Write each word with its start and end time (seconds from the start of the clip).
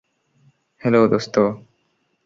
Hello, 0.81 1.01
দোস্ত! 1.07 1.35